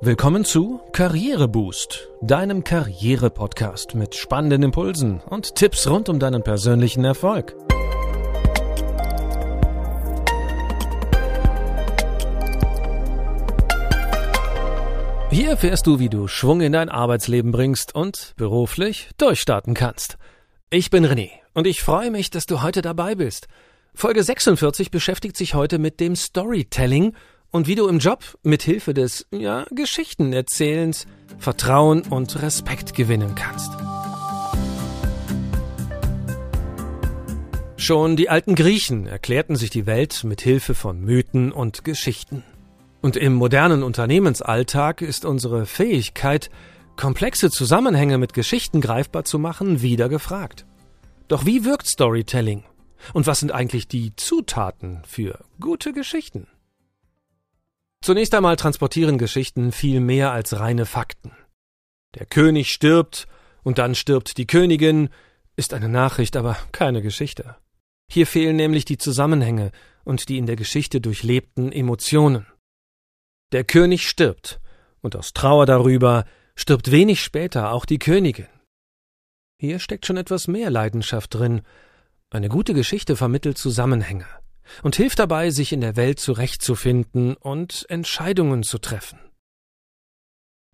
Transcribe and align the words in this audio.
Willkommen 0.00 0.44
zu 0.44 0.80
Karriereboost, 0.92 2.08
deinem 2.20 2.62
Karriere-Podcast 2.62 3.96
mit 3.96 4.14
spannenden 4.14 4.62
Impulsen 4.62 5.20
und 5.28 5.56
Tipps 5.56 5.88
rund 5.88 6.08
um 6.08 6.20
deinen 6.20 6.44
persönlichen 6.44 7.04
Erfolg. 7.04 7.56
Hier 15.30 15.48
erfährst 15.48 15.88
du, 15.88 15.98
wie 15.98 16.08
du 16.08 16.28
Schwung 16.28 16.60
in 16.60 16.74
dein 16.74 16.90
Arbeitsleben 16.90 17.50
bringst 17.50 17.92
und 17.92 18.34
beruflich 18.36 19.10
durchstarten 19.18 19.74
kannst. 19.74 20.16
Ich 20.70 20.90
bin 20.90 21.04
René 21.04 21.30
und 21.54 21.66
ich 21.66 21.82
freue 21.82 22.12
mich, 22.12 22.30
dass 22.30 22.46
du 22.46 22.62
heute 22.62 22.82
dabei 22.82 23.16
bist. 23.16 23.48
Folge 23.94 24.22
46 24.22 24.92
beschäftigt 24.92 25.36
sich 25.36 25.54
heute 25.54 25.80
mit 25.80 25.98
dem 25.98 26.14
Storytelling 26.14 27.16
und 27.50 27.66
wie 27.66 27.74
du 27.74 27.88
im 27.88 27.98
Job 27.98 28.38
mit 28.42 28.62
Hilfe 28.62 28.94
des 28.94 29.26
ja, 29.30 29.66
Geschichtenerzählens 29.70 31.06
Vertrauen 31.38 32.02
und 32.02 32.42
Respekt 32.42 32.94
gewinnen 32.94 33.34
kannst. 33.34 33.70
Schon 37.76 38.16
die 38.16 38.28
alten 38.28 38.54
Griechen 38.54 39.06
erklärten 39.06 39.56
sich 39.56 39.70
die 39.70 39.86
Welt 39.86 40.24
mit 40.24 40.40
Hilfe 40.40 40.74
von 40.74 41.00
Mythen 41.00 41.52
und 41.52 41.84
Geschichten. 41.84 42.42
Und 43.00 43.16
im 43.16 43.34
modernen 43.34 43.84
Unternehmensalltag 43.84 45.00
ist 45.00 45.24
unsere 45.24 45.64
Fähigkeit, 45.64 46.50
komplexe 46.96 47.50
Zusammenhänge 47.50 48.18
mit 48.18 48.34
Geschichten 48.34 48.80
greifbar 48.80 49.24
zu 49.24 49.38
machen, 49.38 49.80
wieder 49.80 50.08
gefragt. 50.08 50.66
Doch 51.28 51.46
wie 51.46 51.64
wirkt 51.64 51.86
Storytelling? 51.86 52.64
Und 53.14 53.28
was 53.28 53.38
sind 53.38 53.52
eigentlich 53.52 53.86
die 53.86 54.14
Zutaten 54.16 55.02
für 55.06 55.44
gute 55.60 55.92
Geschichten? 55.92 56.48
Zunächst 58.08 58.34
einmal 58.34 58.56
transportieren 58.56 59.18
Geschichten 59.18 59.70
viel 59.70 60.00
mehr 60.00 60.32
als 60.32 60.58
reine 60.58 60.86
Fakten. 60.86 61.32
Der 62.14 62.24
König 62.24 62.72
stirbt 62.72 63.28
und 63.62 63.76
dann 63.76 63.94
stirbt 63.94 64.38
die 64.38 64.46
Königin 64.46 65.10
ist 65.56 65.74
eine 65.74 65.90
Nachricht, 65.90 66.34
aber 66.34 66.56
keine 66.72 67.02
Geschichte. 67.02 67.56
Hier 68.10 68.26
fehlen 68.26 68.56
nämlich 68.56 68.86
die 68.86 68.96
Zusammenhänge 68.96 69.72
und 70.04 70.30
die 70.30 70.38
in 70.38 70.46
der 70.46 70.56
Geschichte 70.56 71.02
durchlebten 71.02 71.70
Emotionen. 71.70 72.46
Der 73.52 73.64
König 73.64 74.08
stirbt, 74.08 74.58
und 75.02 75.14
aus 75.14 75.34
Trauer 75.34 75.66
darüber 75.66 76.24
stirbt 76.54 76.90
wenig 76.90 77.22
später 77.22 77.72
auch 77.72 77.84
die 77.84 77.98
Königin. 77.98 78.48
Hier 79.60 79.80
steckt 79.80 80.06
schon 80.06 80.16
etwas 80.16 80.48
mehr 80.48 80.70
Leidenschaft 80.70 81.34
drin. 81.34 81.60
Eine 82.30 82.48
gute 82.48 82.72
Geschichte 82.72 83.16
vermittelt 83.16 83.58
Zusammenhänge 83.58 84.24
und 84.82 84.96
hilft 84.96 85.18
dabei, 85.18 85.50
sich 85.50 85.72
in 85.72 85.80
der 85.80 85.96
Welt 85.96 86.20
zurechtzufinden 86.20 87.34
und 87.34 87.86
Entscheidungen 87.88 88.62
zu 88.62 88.78
treffen. 88.78 89.18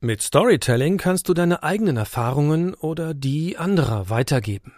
Mit 0.00 0.20
Storytelling 0.20 0.98
kannst 0.98 1.28
du 1.28 1.34
deine 1.34 1.62
eigenen 1.62 1.96
Erfahrungen 1.96 2.74
oder 2.74 3.14
die 3.14 3.56
anderer 3.56 4.10
weitergeben. 4.10 4.74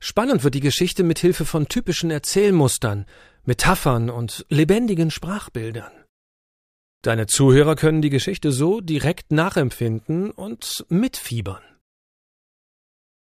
Spannend 0.00 0.44
wird 0.44 0.54
die 0.54 0.60
Geschichte 0.60 1.02
mit 1.02 1.18
Hilfe 1.18 1.46
von 1.46 1.68
typischen 1.68 2.10
Erzählmustern, 2.10 3.06
Metaphern 3.44 4.10
und 4.10 4.44
lebendigen 4.50 5.10
Sprachbildern. 5.10 5.90
Deine 7.02 7.26
Zuhörer 7.26 7.76
können 7.76 8.02
die 8.02 8.10
Geschichte 8.10 8.52
so 8.52 8.82
direkt 8.82 9.32
nachempfinden 9.32 10.30
und 10.30 10.84
mitfiebern. 10.90 11.62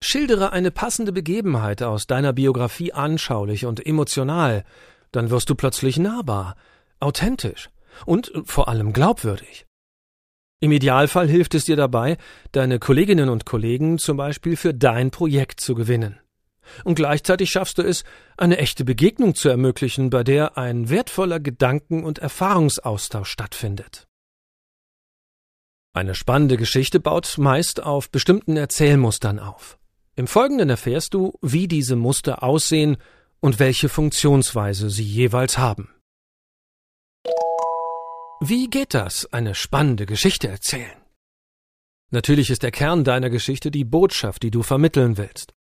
Schildere 0.02 0.52
eine 0.52 0.70
passende 0.70 1.12
Begebenheit 1.12 1.82
aus 1.82 2.06
deiner 2.06 2.34
Biografie 2.34 2.92
anschaulich 2.92 3.64
und 3.64 3.86
emotional, 3.86 4.64
dann 5.14 5.30
wirst 5.30 5.50
du 5.50 5.54
plötzlich 5.54 5.98
nahbar, 5.98 6.56
authentisch 7.00 7.70
und 8.06 8.32
vor 8.44 8.68
allem 8.68 8.92
glaubwürdig. 8.92 9.66
Im 10.60 10.72
Idealfall 10.72 11.28
hilft 11.28 11.54
es 11.54 11.66
dir 11.66 11.76
dabei, 11.76 12.16
deine 12.52 12.78
Kolleginnen 12.78 13.28
und 13.28 13.44
Kollegen 13.44 13.98
zum 13.98 14.16
Beispiel 14.16 14.56
für 14.56 14.72
dein 14.72 15.10
Projekt 15.10 15.60
zu 15.60 15.74
gewinnen. 15.74 16.18
Und 16.84 16.94
gleichzeitig 16.94 17.50
schaffst 17.50 17.78
du 17.78 17.82
es, 17.82 18.04
eine 18.38 18.56
echte 18.56 18.84
Begegnung 18.84 19.34
zu 19.34 19.50
ermöglichen, 19.50 20.08
bei 20.08 20.24
der 20.24 20.56
ein 20.56 20.88
wertvoller 20.88 21.38
Gedanken- 21.38 22.04
und 22.04 22.18
Erfahrungsaustausch 22.18 23.28
stattfindet. 23.28 24.06
Eine 25.92 26.14
spannende 26.14 26.56
Geschichte 26.56 26.98
baut 26.98 27.36
meist 27.38 27.82
auf 27.82 28.10
bestimmten 28.10 28.56
Erzählmustern 28.56 29.38
auf. 29.38 29.78
Im 30.16 30.26
Folgenden 30.26 30.70
erfährst 30.70 31.14
du, 31.14 31.38
wie 31.42 31.68
diese 31.68 31.96
Muster 31.96 32.42
aussehen 32.42 32.96
und 33.44 33.58
welche 33.58 33.90
Funktionsweise 33.90 34.88
sie 34.88 35.04
jeweils 35.04 35.58
haben. 35.58 35.90
Wie 38.40 38.70
geht 38.70 38.94
das, 38.94 39.30
eine 39.34 39.54
spannende 39.54 40.06
Geschichte 40.06 40.48
erzählen? 40.48 40.96
Natürlich 42.10 42.48
ist 42.48 42.62
der 42.62 42.70
Kern 42.70 43.04
deiner 43.04 43.28
Geschichte 43.28 43.70
die 43.70 43.84
Botschaft, 43.84 44.44
die 44.44 44.50
du 44.50 44.62
vermitteln 44.62 45.18
willst. 45.18 45.52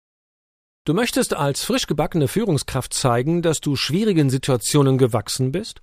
Du 0.85 0.93
möchtest 0.93 1.33
als 1.33 1.65
frisch 1.65 1.85
gebackene 1.85 2.29
Führungskraft 2.29 2.93
zeigen, 2.93 3.41
dass 3.41 3.59
du 3.59 3.75
schwierigen 3.75 4.29
Situationen 4.29 4.97
gewachsen 4.97 5.51
bist? 5.51 5.81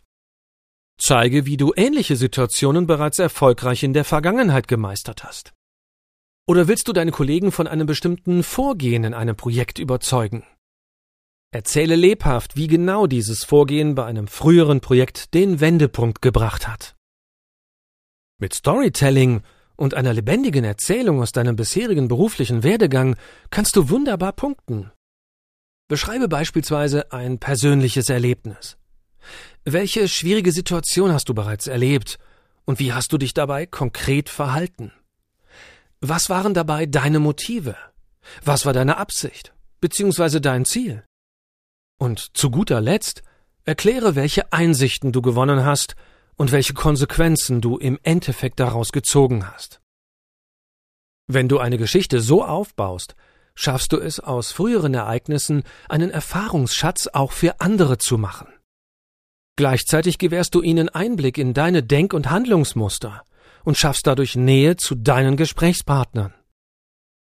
Zeige, 0.99 1.45
wie 1.45 1.59
du 1.59 1.75
ähnliche 1.77 2.17
Situationen 2.17 2.87
bereits 2.87 3.19
erfolgreich 3.19 3.83
in 3.83 3.93
der 3.93 4.07
Vergangenheit 4.07 4.69
gemeistert 4.69 5.23
hast. 5.23 5.53
Oder 6.47 6.67
willst 6.67 6.89
du 6.89 6.95
deine 6.95 7.11
Kollegen 7.11 7.53
von 7.53 7.67
einem 7.67 7.87
bestimmten 7.87 8.43
Vorgehen 8.43 9.05
in 9.05 9.13
einem 9.13 9.37
Projekt 9.37 9.79
überzeugen? 9.79 10.47
Erzähle 11.53 11.97
lebhaft, 11.97 12.57
wie 12.57 12.69
genau 12.69 13.09
dieses 13.09 13.43
Vorgehen 13.43 13.97
bei 13.97 14.05
einem 14.05 14.29
früheren 14.29 14.81
Projekt 14.81 15.35
den 15.35 15.59
Wendepunkt 15.59 16.23
gebracht 16.23 16.69
hat. 16.69 16.95
Mit 18.39 18.55
Storytelling 18.55 19.43
und 19.75 19.95
einer 19.95 20.13
lebendigen 20.13 20.65
Erzählung 20.65 21.21
aus 21.21 21.33
deinem 21.33 21.57
bisherigen 21.57 22.07
beruflichen 22.07 22.63
Werdegang 22.63 23.17
kannst 23.51 23.75
du 23.75 23.89
wunderbar 23.89 24.33
punkten. 24.33 24.93
Beschreibe 25.89 26.29
beispielsweise 26.29 27.11
ein 27.11 27.39
persönliches 27.39 28.11
Erlebnis. 28.11 28.79
Welche 29.65 30.07
schwierige 30.07 30.53
Situation 30.53 31.13
hast 31.13 31.29
du 31.29 31.35
bereits 31.35 31.67
erlebt 31.67 32.21
und 32.65 32.79
wie 32.79 32.93
hast 32.93 33.13
du 33.13 33.19
dich 33.19 33.35
dabei 33.35 33.67
konkret 33.67 34.29
verhalten? 34.29 34.93
Was 36.01 36.31
waren 36.31 36.55
dabei 36.55 36.87
deine 36.87 37.19
Motive? 37.19 37.77
Was 38.45 38.67
war 38.67 38.73
deine 38.73 38.99
Absicht 38.99 39.53
beziehungsweise 39.81 40.41
dein 40.41 40.65
Ziel? 40.65 41.03
Und 42.01 42.35
zu 42.35 42.51
guter 42.51 42.81
Letzt 42.81 43.23
erkläre, 43.65 44.15
welche 44.15 44.55
Einsichten 44.55 45.13
du 45.13 45.21
gewonnen 45.21 45.67
hast 45.67 45.97
und 46.35 46.51
welche 46.51 46.73
Konsequenzen 46.73 47.61
du 47.61 47.77
im 47.77 47.99
Endeffekt 48.03 48.59
daraus 48.59 48.91
gezogen 48.91 49.47
hast. 49.47 49.83
Wenn 51.27 51.47
du 51.47 51.59
eine 51.59 51.77
Geschichte 51.77 52.23
so 52.23 52.43
aufbaust, 52.43 53.17
schaffst 53.55 53.93
du 53.93 53.99
es 53.99 54.19
aus 54.19 54.51
früheren 54.51 54.95
Ereignissen 54.95 55.63
einen 55.91 56.11
Erfahrungsschatz 56.11 57.07
auch 57.09 57.33
für 57.33 57.61
andere 57.61 57.99
zu 57.99 58.17
machen. 58.17 58.49
Gleichzeitig 59.57 60.17
gewährst 60.17 60.55
du 60.55 60.63
ihnen 60.63 60.89
Einblick 60.89 61.37
in 61.37 61.53
deine 61.53 61.83
Denk- 61.83 62.15
und 62.15 62.31
Handlungsmuster 62.31 63.25
und 63.63 63.77
schaffst 63.77 64.07
dadurch 64.07 64.37
Nähe 64.37 64.77
zu 64.77 64.95
deinen 64.95 65.37
Gesprächspartnern. 65.37 66.33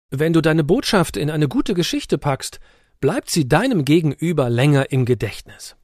Wenn 0.10 0.34
du 0.34 0.42
deine 0.42 0.64
Botschaft 0.64 1.18
in 1.18 1.30
eine 1.30 1.48
gute 1.48 1.76
Geschichte 1.76 2.18
packst, 2.18 2.60
bleibt 3.06 3.30
sie 3.30 3.48
deinem 3.48 3.86
Gegenüber 3.86 4.50
länger 4.50 4.92
im 4.92 5.06
Gedächtnis. 5.06 5.76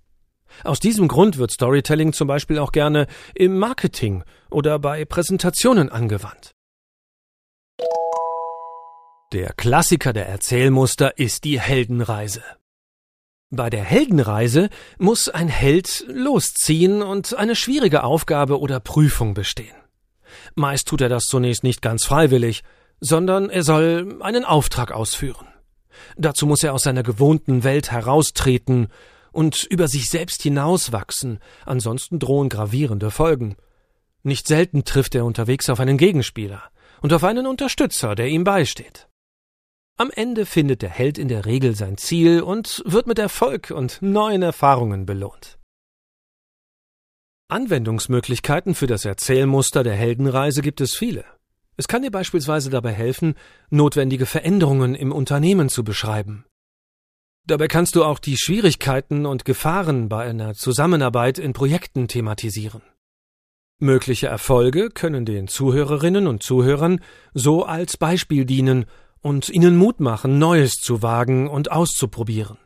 Aus 0.64 0.80
diesem 0.80 1.08
Grund 1.08 1.38
wird 1.38 1.52
Storytelling 1.52 2.14
zum 2.14 2.28
Beispiel 2.28 2.58
auch 2.58 2.72
gerne 2.72 3.06
im 3.36 3.60
Marketing 3.60 4.24
oder 4.50 4.80
bei 4.80 5.06
Präsentationen 5.06 5.90
angewandt. 5.90 6.56
Der 9.34 9.54
Klassiker 9.54 10.14
der 10.14 10.30
Erzählmuster 10.30 11.20
ist 11.20 11.44
die 11.44 11.60
Heldenreise. 11.62 12.42
Bei 13.52 13.70
der 13.70 13.84
Heldenreise 13.84 14.72
muss 14.98 15.30
ein 15.30 15.48
Held 15.48 16.04
losziehen 16.08 17.04
und 17.04 17.36
eine 17.36 17.56
schwierige 17.56 18.04
Aufgabe 18.04 18.60
oder 18.60 18.80
Prüfung 18.80 19.36
bestehen. 19.36 19.76
Meist 20.56 20.88
tut 20.88 21.02
er 21.02 21.10
das 21.10 21.26
zunächst 21.26 21.64
nicht 21.64 21.84
ganz 21.84 22.04
freiwillig, 22.04 22.64
sondern 23.00 23.52
er 23.52 23.62
soll 23.62 24.18
einen 24.22 24.44
Auftrag 24.44 24.92
ausführen. 24.92 25.51
Dazu 26.18 26.46
muss 26.46 26.64
er 26.64 26.74
aus 26.74 26.84
seiner 26.84 27.04
gewohnten 27.04 27.64
Welt 27.64 27.92
heraustreten 27.92 28.88
und 29.32 29.64
über 29.64 29.88
sich 29.88 30.10
selbst 30.10 30.42
hinauswachsen, 30.44 31.40
ansonsten 31.66 32.20
drohen 32.20 32.50
gravierende 32.50 33.12
Folgen. 33.12 33.56
Nicht 34.24 34.48
selten 34.48 34.84
trifft 34.84 35.16
er 35.16 35.26
unterwegs 35.26 35.70
auf 35.70 35.80
einen 35.80 35.98
Gegenspieler 35.98 36.64
und 37.02 37.14
auf 37.14 37.24
einen 37.24 37.48
Unterstützer, 37.48 38.16
der 38.16 38.28
ihm 38.28 38.44
beisteht. 38.44 39.08
Am 39.98 40.12
Ende 40.14 40.46
findet 40.46 40.82
der 40.82 40.90
Held 40.90 41.18
in 41.18 41.28
der 41.28 41.46
Regel 41.46 41.76
sein 41.76 41.98
Ziel 41.98 42.42
und 42.42 42.82
wird 42.86 43.08
mit 43.08 43.20
Erfolg 43.20 43.72
und 43.72 44.02
neuen 44.02 44.42
Erfahrungen 44.42 45.06
belohnt. 45.06 45.60
Anwendungsmöglichkeiten 47.50 48.76
für 48.76 48.88
das 48.88 49.06
Erzählmuster 49.06 49.84
der 49.84 49.94
Heldenreise 49.94 50.62
gibt 50.62 50.82
es 50.82 50.96
viele. 50.96 51.26
Es 51.78 51.88
kann 51.88 52.02
dir 52.02 52.12
beispielsweise 52.12 52.70
dabei 52.70 52.92
helfen, 52.92 53.36
notwendige 53.70 54.26
Veränderungen 54.26 54.96
im 54.96 55.12
Unternehmen 55.12 55.70
zu 55.70 55.84
beschreiben. 55.84 56.46
Dabei 57.48 57.68
kannst 57.68 57.96
du 57.96 58.04
auch 58.04 58.20
die 58.20 58.38
Schwierigkeiten 58.38 59.26
und 59.26 59.46
Gefahren 59.46 60.10
bei 60.10 60.26
einer 60.26 60.54
Zusammenarbeit 60.54 61.40
in 61.40 61.54
Projekten 61.54 62.08
thematisieren. 62.08 62.84
Mögliche 63.80 64.28
Erfolge 64.28 64.90
können 64.92 65.26
den 65.26 65.48
Zuhörerinnen 65.48 66.28
und 66.28 66.44
Zuhörern 66.44 67.02
so 67.34 67.66
als 67.66 67.98
Beispiel 67.98 68.46
dienen 68.46 68.86
und 69.22 69.50
ihnen 69.50 69.76
Mut 69.76 70.00
machen, 70.00 70.38
Neues 70.38 70.74
zu 70.74 71.02
wagen 71.02 71.48
und 71.50 71.72
auszuprobieren. 71.72 72.58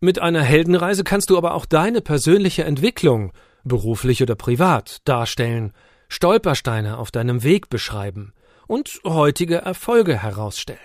Mit 0.00 0.20
einer 0.20 0.42
Heldenreise 0.42 1.02
kannst 1.02 1.30
du 1.30 1.36
aber 1.36 1.54
auch 1.54 1.66
deine 1.66 2.00
persönliche 2.00 2.62
Entwicklung, 2.62 3.32
beruflich 3.64 4.22
oder 4.22 4.36
privat, 4.36 4.98
darstellen, 5.04 5.72
Stolpersteine 6.08 6.98
auf 6.98 7.10
deinem 7.10 7.42
Weg 7.42 7.68
beschreiben 7.68 8.32
und 8.66 9.00
heutige 9.04 9.56
Erfolge 9.56 10.22
herausstellen. 10.22 10.78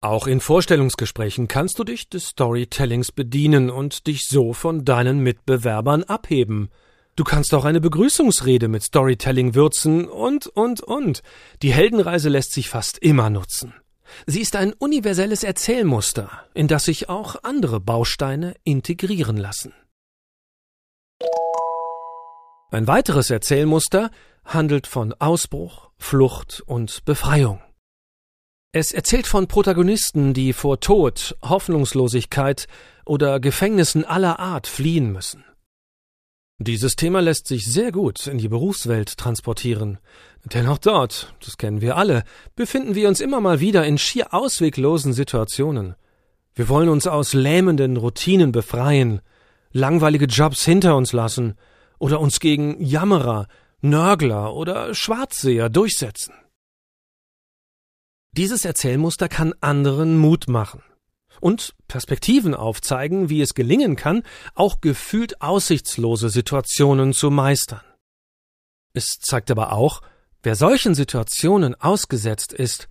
Auch 0.00 0.26
in 0.26 0.40
Vorstellungsgesprächen 0.40 1.46
kannst 1.46 1.78
du 1.78 1.84
dich 1.84 2.08
des 2.08 2.26
Storytellings 2.26 3.12
bedienen 3.12 3.70
und 3.70 4.08
dich 4.08 4.26
so 4.28 4.52
von 4.52 4.84
deinen 4.84 5.20
Mitbewerbern 5.20 6.02
abheben. 6.02 6.70
Du 7.14 7.22
kannst 7.22 7.54
auch 7.54 7.64
eine 7.64 7.80
Begrüßungsrede 7.80 8.66
mit 8.66 8.82
Storytelling 8.82 9.54
würzen 9.54 10.08
und, 10.08 10.48
und, 10.48 10.80
und. 10.80 11.22
Die 11.62 11.72
Heldenreise 11.72 12.30
lässt 12.30 12.52
sich 12.52 12.68
fast 12.68 12.98
immer 12.98 13.30
nutzen. 13.30 13.74
Sie 14.26 14.40
ist 14.40 14.56
ein 14.56 14.72
universelles 14.72 15.44
Erzählmuster, 15.44 16.30
in 16.52 16.66
das 16.66 16.86
sich 16.86 17.08
auch 17.08 17.36
andere 17.44 17.78
Bausteine 17.78 18.56
integrieren 18.64 19.36
lassen. 19.36 19.72
Ein 22.72 22.86
weiteres 22.86 23.28
Erzählmuster 23.28 24.10
handelt 24.46 24.86
von 24.86 25.12
Ausbruch, 25.18 25.90
Flucht 25.98 26.62
und 26.64 27.04
Befreiung. 27.04 27.60
Es 28.72 28.92
erzählt 28.92 29.26
von 29.26 29.46
Protagonisten, 29.46 30.32
die 30.32 30.54
vor 30.54 30.80
Tod, 30.80 31.36
Hoffnungslosigkeit 31.42 32.68
oder 33.04 33.40
Gefängnissen 33.40 34.06
aller 34.06 34.38
Art 34.38 34.66
fliehen 34.66 35.12
müssen. 35.12 35.44
Dieses 36.60 36.96
Thema 36.96 37.20
lässt 37.20 37.46
sich 37.46 37.66
sehr 37.66 37.92
gut 37.92 38.26
in 38.26 38.38
die 38.38 38.48
Berufswelt 38.48 39.18
transportieren, 39.18 39.98
denn 40.42 40.66
auch 40.66 40.78
dort, 40.78 41.34
das 41.44 41.58
kennen 41.58 41.82
wir 41.82 41.98
alle, 41.98 42.24
befinden 42.56 42.94
wir 42.94 43.06
uns 43.06 43.20
immer 43.20 43.42
mal 43.42 43.60
wieder 43.60 43.84
in 43.84 43.98
schier 43.98 44.32
ausweglosen 44.32 45.12
Situationen. 45.12 45.94
Wir 46.54 46.70
wollen 46.70 46.88
uns 46.88 47.06
aus 47.06 47.34
lähmenden 47.34 47.98
Routinen 47.98 48.50
befreien, 48.50 49.20
langweilige 49.72 50.24
Jobs 50.24 50.64
hinter 50.64 50.96
uns 50.96 51.12
lassen 51.12 51.58
oder 52.02 52.18
uns 52.18 52.40
gegen 52.40 52.82
Jammerer, 52.82 53.46
Nörgler 53.80 54.54
oder 54.54 54.92
Schwarzseher 54.92 55.68
durchsetzen. 55.68 56.34
Dieses 58.32 58.64
Erzählmuster 58.64 59.28
kann 59.28 59.54
anderen 59.60 60.18
Mut 60.18 60.48
machen 60.48 60.82
und 61.40 61.76
Perspektiven 61.86 62.56
aufzeigen, 62.56 63.28
wie 63.28 63.40
es 63.40 63.54
gelingen 63.54 63.94
kann, 63.94 64.24
auch 64.56 64.80
gefühlt 64.80 65.40
aussichtslose 65.40 66.28
Situationen 66.28 67.12
zu 67.12 67.30
meistern. 67.30 67.82
Es 68.94 69.20
zeigt 69.20 69.52
aber 69.52 69.72
auch, 69.72 70.02
wer 70.42 70.56
solchen 70.56 70.96
Situationen 70.96 71.76
ausgesetzt 71.80 72.52
ist, 72.52 72.88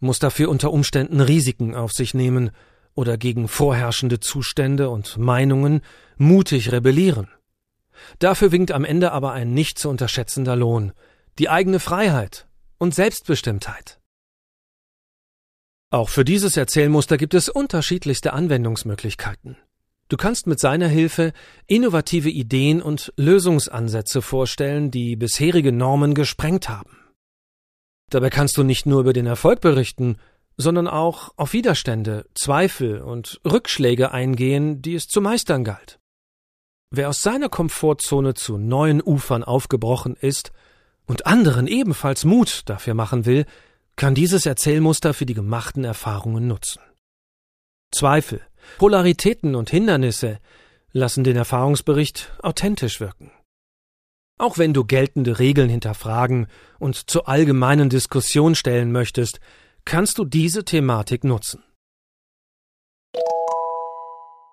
muss 0.00 0.20
dafür 0.20 0.48
unter 0.48 0.72
Umständen 0.72 1.20
Risiken 1.20 1.74
auf 1.74 1.92
sich 1.92 2.14
nehmen 2.14 2.50
oder 2.94 3.18
gegen 3.18 3.46
vorherrschende 3.46 4.20
Zustände 4.20 4.88
und 4.88 5.18
Meinungen 5.18 5.82
mutig 6.16 6.72
rebellieren. 6.72 7.28
Dafür 8.18 8.52
winkt 8.52 8.72
am 8.72 8.84
Ende 8.84 9.12
aber 9.12 9.32
ein 9.32 9.52
nicht 9.52 9.78
zu 9.78 9.88
unterschätzender 9.88 10.56
Lohn, 10.56 10.92
die 11.38 11.48
eigene 11.48 11.80
Freiheit 11.80 12.46
und 12.78 12.94
Selbstbestimmtheit. 12.94 14.00
Auch 15.90 16.08
für 16.08 16.24
dieses 16.24 16.56
Erzählmuster 16.56 17.16
gibt 17.16 17.34
es 17.34 17.48
unterschiedlichste 17.48 18.32
Anwendungsmöglichkeiten. 18.32 19.56
Du 20.08 20.16
kannst 20.16 20.46
mit 20.46 20.60
seiner 20.60 20.88
Hilfe 20.88 21.32
innovative 21.66 22.30
Ideen 22.30 22.82
und 22.82 23.12
Lösungsansätze 23.16 24.20
vorstellen, 24.20 24.90
die 24.90 25.16
bisherige 25.16 25.72
Normen 25.72 26.14
gesprengt 26.14 26.68
haben. 26.68 26.98
Dabei 28.10 28.30
kannst 28.30 28.56
du 28.56 28.62
nicht 28.62 28.86
nur 28.86 29.00
über 29.00 29.12
den 29.12 29.26
Erfolg 29.26 29.60
berichten, 29.60 30.18
sondern 30.56 30.88
auch 30.88 31.32
auf 31.36 31.52
Widerstände, 31.52 32.26
Zweifel 32.34 33.00
und 33.00 33.40
Rückschläge 33.44 34.12
eingehen, 34.12 34.82
die 34.82 34.94
es 34.94 35.08
zu 35.08 35.20
meistern 35.20 35.64
galt. 35.64 35.98
Wer 36.96 37.08
aus 37.08 37.22
seiner 37.22 37.48
Komfortzone 37.48 38.34
zu 38.34 38.56
neuen 38.56 39.02
Ufern 39.02 39.42
aufgebrochen 39.42 40.14
ist 40.14 40.52
und 41.06 41.26
anderen 41.26 41.66
ebenfalls 41.66 42.24
Mut 42.24 42.62
dafür 42.66 42.94
machen 42.94 43.26
will, 43.26 43.46
kann 43.96 44.14
dieses 44.14 44.46
Erzählmuster 44.46 45.12
für 45.12 45.26
die 45.26 45.34
gemachten 45.34 45.82
Erfahrungen 45.82 46.46
nutzen. 46.46 46.80
Zweifel, 47.92 48.42
Polaritäten 48.78 49.56
und 49.56 49.70
Hindernisse 49.70 50.38
lassen 50.92 51.24
den 51.24 51.34
Erfahrungsbericht 51.34 52.32
authentisch 52.42 53.00
wirken. 53.00 53.32
Auch 54.38 54.56
wenn 54.58 54.72
du 54.72 54.84
geltende 54.84 55.40
Regeln 55.40 55.68
hinterfragen 55.68 56.46
und 56.78 57.10
zur 57.10 57.28
allgemeinen 57.28 57.90
Diskussion 57.90 58.54
stellen 58.54 58.92
möchtest, 58.92 59.40
kannst 59.84 60.18
du 60.18 60.24
diese 60.24 60.64
Thematik 60.64 61.24
nutzen. 61.24 61.64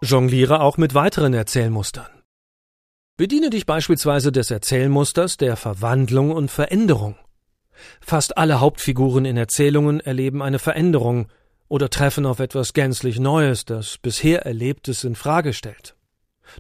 Jongliere 0.02 0.62
auch 0.62 0.78
mit 0.78 0.96
weiteren 0.96 1.36
Erzählmustern. 1.36 2.21
Bediene 3.18 3.50
dich 3.50 3.66
beispielsweise 3.66 4.32
des 4.32 4.52
Erzählmusters 4.52 5.38
der 5.38 5.56
Verwandlung 5.56 6.32
und 6.32 6.50
Veränderung. 6.50 7.16
Fast 8.00 8.38
alle 8.38 8.60
Hauptfiguren 8.60 9.26
in 9.26 9.38
Erzählungen 9.38 10.00
erleben 10.00 10.42
eine 10.42 10.60
Veränderung 10.60 11.28
oder 11.68 11.90
treffen 11.90 12.26
auf 12.26 12.40
etwas 12.40 12.74
gänzlich 12.74 13.20
Neues, 13.20 13.66
das 13.66 13.98
bisher 13.98 14.46
Erlebtes 14.46 15.04
in 15.04 15.16
Frage 15.16 15.54
stellt. 15.54 15.96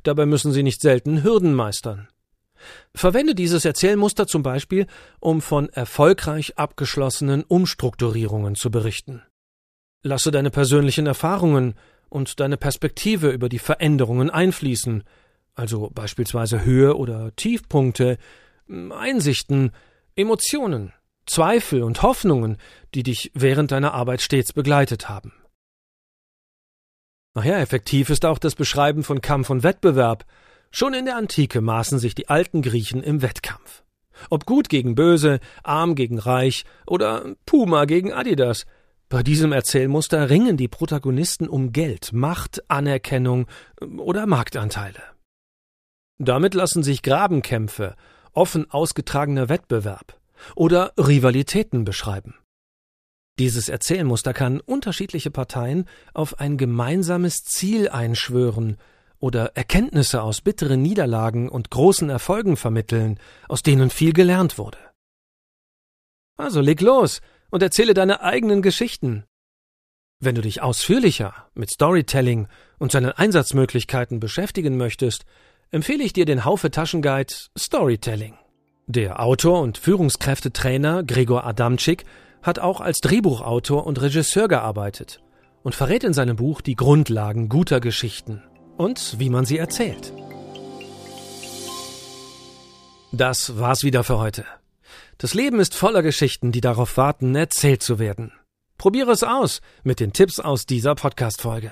Dabei 0.03 0.25
müssen 0.25 0.51
sie 0.51 0.63
nicht 0.63 0.81
selten 0.81 1.23
Hürden 1.23 1.53
meistern. 1.53 2.07
Verwende 2.93 3.35
dieses 3.35 3.65
Erzählmuster 3.65 4.27
zum 4.27 4.43
Beispiel, 4.43 4.87
um 5.19 5.41
von 5.41 5.69
erfolgreich 5.69 6.57
abgeschlossenen 6.57 7.43
Umstrukturierungen 7.43 8.55
zu 8.55 8.71
berichten. 8.71 9.23
Lasse 10.03 10.31
deine 10.31 10.51
persönlichen 10.51 11.07
Erfahrungen 11.07 11.75
und 12.09 12.39
deine 12.39 12.57
Perspektive 12.57 13.29
über 13.29 13.49
die 13.49 13.59
Veränderungen 13.59 14.29
einfließen, 14.29 15.03
also 15.55 15.89
beispielsweise 15.93 16.63
Höhe 16.63 16.95
oder 16.95 17.35
Tiefpunkte, 17.35 18.17
Einsichten, 18.67 19.71
Emotionen, 20.15 20.93
Zweifel 21.25 21.83
und 21.83 22.01
Hoffnungen, 22.01 22.57
die 22.93 23.03
dich 23.03 23.31
während 23.33 23.71
deiner 23.71 23.93
Arbeit 23.93 24.21
stets 24.21 24.53
begleitet 24.53 25.09
haben. 25.09 25.33
Ach 27.33 27.45
ja, 27.45 27.59
effektiv 27.59 28.09
ist 28.09 28.25
auch 28.25 28.37
das 28.37 28.55
Beschreiben 28.55 29.03
von 29.03 29.21
Kampf 29.21 29.49
und 29.49 29.63
Wettbewerb. 29.63 30.25
Schon 30.69 30.93
in 30.93 31.05
der 31.05 31.15
Antike 31.15 31.61
maßen 31.61 31.99
sich 31.99 32.15
die 32.15 32.29
alten 32.29 32.61
Griechen 32.61 33.03
im 33.03 33.21
Wettkampf. 33.21 33.83
Ob 34.29 34.45
gut 34.45 34.69
gegen 34.69 34.95
böse, 34.95 35.39
arm 35.63 35.95
gegen 35.95 36.19
reich 36.19 36.65
oder 36.85 37.35
Puma 37.45 37.85
gegen 37.85 38.13
Adidas. 38.13 38.65
Bei 39.09 39.23
diesem 39.23 39.51
Erzählmuster 39.51 40.29
ringen 40.29 40.57
die 40.57 40.67
Protagonisten 40.67 41.47
um 41.47 41.71
Geld, 41.71 42.13
Macht, 42.13 42.69
Anerkennung 42.69 43.47
oder 43.97 44.25
Marktanteile. 44.25 45.01
Damit 46.23 46.53
lassen 46.53 46.83
sich 46.83 47.01
Grabenkämpfe, 47.01 47.95
offen 48.33 48.69
ausgetragener 48.69 49.49
Wettbewerb, 49.49 50.19
oder 50.55 50.93
Rivalitäten 50.95 51.83
beschreiben. 51.83 52.35
Dieses 53.39 53.69
Erzählmuster 53.69 54.31
kann 54.31 54.59
unterschiedliche 54.59 55.31
Parteien 55.31 55.85
auf 56.13 56.39
ein 56.39 56.57
gemeinsames 56.57 57.43
Ziel 57.43 57.89
einschwören 57.89 58.77
oder 59.17 59.55
Erkenntnisse 59.55 60.21
aus 60.21 60.41
bitteren 60.41 60.83
Niederlagen 60.83 61.49
und 61.49 61.71
großen 61.71 62.09
Erfolgen 62.11 62.55
vermitteln, 62.55 63.19
aus 63.47 63.63
denen 63.63 63.89
viel 63.89 64.13
gelernt 64.13 64.59
wurde. 64.59 64.77
Also 66.37 66.61
leg 66.61 66.81
los 66.81 67.21
und 67.49 67.63
erzähle 67.63 67.95
deine 67.95 68.21
eigenen 68.21 68.61
Geschichten. 68.61 69.25
Wenn 70.19 70.35
du 70.35 70.41
dich 70.41 70.61
ausführlicher 70.61 71.49
mit 71.55 71.71
Storytelling 71.71 72.47
und 72.77 72.91
seinen 72.91 73.11
Einsatzmöglichkeiten 73.11 74.19
beschäftigen 74.19 74.77
möchtest, 74.77 75.25
empfehle 75.71 76.03
ich 76.03 76.13
dir 76.13 76.25
den 76.25 76.45
Haufe 76.45 76.69
Taschenguide 76.69 77.33
Storytelling. 77.57 78.35
Der 78.87 79.21
Autor 79.21 79.61
und 79.61 79.77
Führungskräftetrainer 79.77 81.03
Gregor 81.03 81.45
Adamczyk 81.45 82.03
hat 82.43 82.59
auch 82.59 82.81
als 82.81 82.99
Drehbuchautor 82.99 83.85
und 83.85 84.01
Regisseur 84.01 84.47
gearbeitet 84.47 85.21
und 85.63 85.73
verrät 85.73 86.03
in 86.03 86.13
seinem 86.13 86.35
Buch 86.35 86.61
die 86.61 86.75
Grundlagen 86.75 87.47
guter 87.47 87.79
Geschichten 87.79 88.43
und 88.77 89.15
wie 89.19 89.29
man 89.29 89.45
sie 89.45 89.57
erzählt. 89.57 90.11
Das 93.13 93.57
war's 93.57 93.83
wieder 93.83 94.03
für 94.03 94.19
heute. 94.19 94.45
Das 95.17 95.33
Leben 95.33 95.59
ist 95.59 95.75
voller 95.75 96.01
Geschichten, 96.01 96.51
die 96.51 96.61
darauf 96.61 96.97
warten, 96.97 97.35
erzählt 97.35 97.83
zu 97.83 97.99
werden. 97.99 98.33
Probiere 98.77 99.11
es 99.11 99.23
aus 99.23 99.61
mit 99.83 99.99
den 99.99 100.11
Tipps 100.11 100.39
aus 100.39 100.65
dieser 100.65 100.95
Podcast-Folge. 100.95 101.71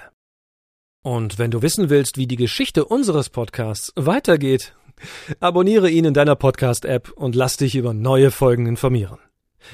Und 1.01 1.39
wenn 1.39 1.51
du 1.51 1.61
wissen 1.61 1.89
willst, 1.89 2.17
wie 2.17 2.27
die 2.27 2.35
Geschichte 2.35 2.85
unseres 2.85 3.29
Podcasts 3.29 3.93
weitergeht, 3.95 4.73
Abonniere 5.39 5.89
ihn 5.89 6.05
in 6.05 6.13
deiner 6.13 6.35
Podcast-App 6.35 7.11
und 7.11 7.35
lass 7.35 7.57
dich 7.57 7.75
über 7.75 7.93
neue 7.93 8.31
Folgen 8.31 8.65
informieren. 8.65 9.19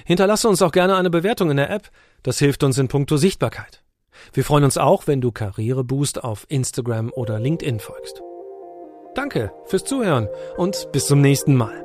Hinterlasse 0.05 0.49
uns 0.49 0.61
auch 0.61 0.71
gerne 0.71 0.95
eine 0.95 1.09
Bewertung 1.09 1.51
in 1.51 1.57
der 1.57 1.69
App, 1.69 1.89
das 2.23 2.39
hilft 2.39 2.63
uns 2.63 2.77
in 2.77 2.87
puncto 2.87 3.17
Sichtbarkeit. 3.17 3.83
Wir 4.33 4.43
freuen 4.43 4.63
uns 4.63 4.77
auch, 4.77 5.07
wenn 5.07 5.21
du 5.21 5.31
Karriereboost 5.31 6.23
auf 6.23 6.45
Instagram 6.49 7.11
oder 7.13 7.39
LinkedIn 7.39 7.79
folgst. 7.79 8.21
Danke 9.13 9.51
fürs 9.65 9.83
Zuhören 9.83 10.27
und 10.57 10.91
bis 10.91 11.05
zum 11.05 11.21
nächsten 11.21 11.55
Mal. 11.55 11.84